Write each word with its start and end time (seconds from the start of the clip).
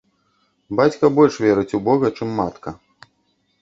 Бацька 0.79 1.05
больш 1.19 1.39
верыць 1.45 1.75
у 1.81 1.83
бога, 1.91 2.07
чым 2.17 2.29
матка. 2.43 2.79